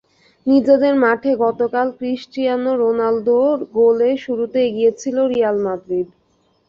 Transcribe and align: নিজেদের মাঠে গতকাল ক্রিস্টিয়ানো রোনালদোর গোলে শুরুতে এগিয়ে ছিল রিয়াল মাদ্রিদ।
নিজেদের 0.47 0.93
মাঠে 1.03 1.31
গতকাল 1.43 1.87
ক্রিস্টিয়ানো 1.97 2.71
রোনালদোর 2.75 3.57
গোলে 3.75 4.09
শুরুতে 4.23 4.57
এগিয়ে 4.67 4.91
ছিল 5.01 5.17
রিয়াল 5.31 5.57
মাদ্রিদ। 5.65 6.07